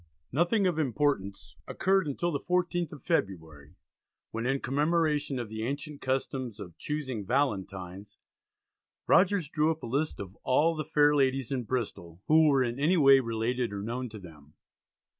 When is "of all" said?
10.19-10.75